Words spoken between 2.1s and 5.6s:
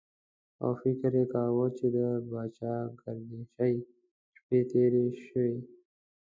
پاچاګردشۍ شپې تېرې شوې.